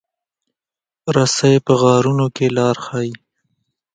رسۍ 1.15 1.55
په 1.65 1.73
غارونو 1.81 2.25
کې 2.35 2.45
لار 2.57 2.75
ښيي. 2.85 3.11